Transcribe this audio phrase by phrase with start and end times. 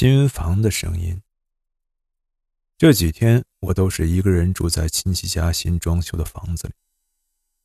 [0.00, 1.20] 新房的声音。
[2.78, 6.72] 这几天我都是一个人住在亲戚家新装修的房子里，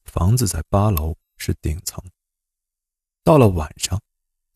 [0.04, 2.04] 房子在八楼，是顶层。
[3.24, 3.98] 到了晚上，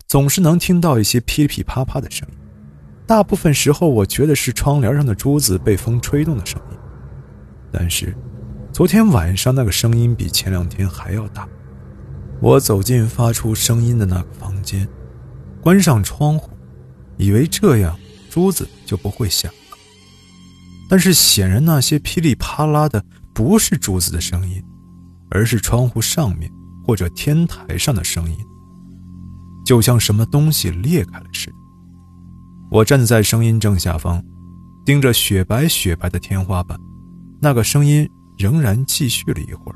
[0.08, 2.38] 总是能听到一些噼噼啪啪的声音，
[3.08, 6.78] 大部分时候我觉得是窗帘上的珠子被风吹动的声音，
[7.72, 8.14] 但是
[8.74, 11.48] 昨天晚上那个声音比前两天还要大。
[12.42, 14.86] 我走进发出声音的那个房间，
[15.62, 16.59] 关上窗户。
[17.20, 18.00] 以为这样
[18.30, 19.78] 珠子就不会响了，
[20.90, 23.04] 但是显然那些噼里啪啦的
[23.34, 24.64] 不是珠子的声音，
[25.30, 26.50] 而是窗户上面
[26.88, 28.38] 或者天台上的声音，
[29.66, 31.56] 就像什么东西裂开了似的。
[32.72, 34.24] 我站在声音正下方，
[34.86, 36.80] 盯着雪白雪白的天花板，
[37.42, 39.76] 那个声音仍然继续了一会儿。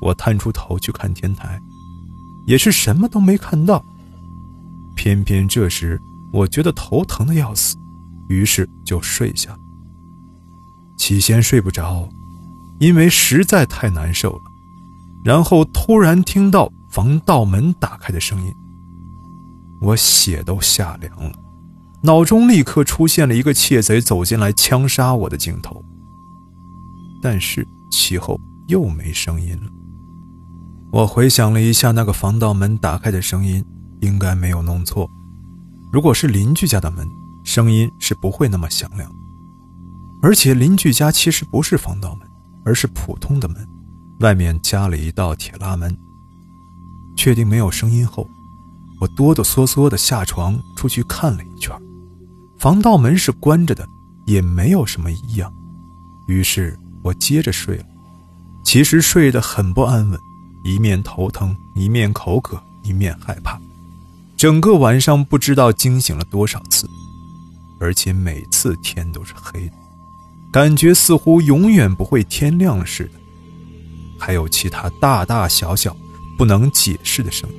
[0.00, 1.60] 我探出头去看天台，
[2.46, 3.84] 也是什么都没看到。
[4.96, 6.00] 偏偏这时。
[6.34, 7.76] 我觉得头疼的要死，
[8.28, 9.56] 于是就睡下。
[10.96, 12.08] 起先睡不着，
[12.80, 14.42] 因为实在太难受了。
[15.24, 18.52] 然后突然听到防盗门打开的声音，
[19.80, 21.32] 我血都吓凉了，
[22.02, 25.84] 脑中立刻出现了一个窃贼走进来枪杀我的镜头。
[27.22, 29.70] 但是其后又没声音了。
[30.90, 33.64] 我回想了一下那个防盗门打开的声音，
[34.00, 35.08] 应该没有弄错。
[35.94, 37.08] 如果是邻居家的门，
[37.44, 39.08] 声音是不会那么响亮。
[40.20, 42.28] 而且邻居家其实不是防盗门，
[42.64, 43.64] 而是普通的门，
[44.18, 45.96] 外面加了一道铁拉门。
[47.14, 48.28] 确定没有声音后，
[48.98, 51.72] 我哆哆嗦嗦地下床出去看了一圈，
[52.58, 53.88] 防盗门是关着的，
[54.26, 55.54] 也没有什么异样。
[56.26, 57.84] 于是我接着睡了。
[58.64, 60.18] 其实睡得很不安稳，
[60.64, 63.60] 一面头疼，一面口渴，一面害怕。
[64.44, 66.86] 整个晚上不知道惊醒了多少次，
[67.80, 69.72] 而且每次天都是黑的，
[70.52, 73.12] 感觉似乎永远不会天亮似的。
[74.18, 75.96] 还有其他大大小小
[76.36, 77.56] 不能解释的声音。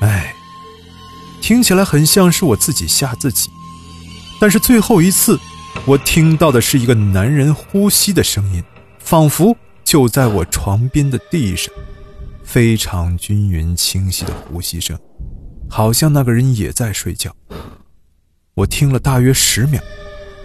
[0.00, 0.34] 哎，
[1.40, 3.48] 听起来很像是我自己吓自己，
[4.40, 5.38] 但是最后一次，
[5.84, 8.60] 我听到的是一个男人呼吸的声音，
[8.98, 11.72] 仿佛就在我床边的地上。
[12.46, 14.96] 非常均匀清晰的呼吸声，
[15.68, 17.34] 好像那个人也在睡觉。
[18.54, 19.82] 我听了大约十秒，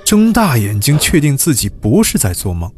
[0.04, 2.70] 睁大眼睛确定自己不是在做梦。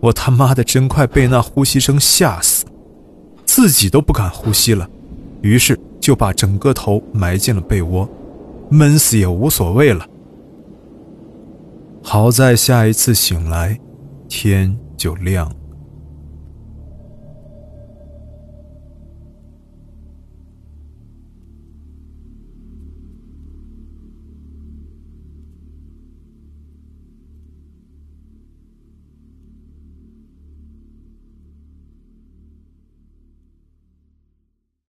[0.00, 2.64] 我他妈的真快被那呼吸声吓死，
[3.44, 4.88] 自己都不敢呼吸了，
[5.42, 8.08] 于是就把整个头埋进了被窝，
[8.70, 10.06] 闷死也无所谓了。
[12.04, 13.78] 好在下一次醒来，
[14.28, 15.56] 天就亮了。